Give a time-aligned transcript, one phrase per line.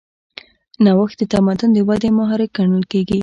[0.83, 3.17] نوښت د تمدن د ودې محرک ګڼل کېږي.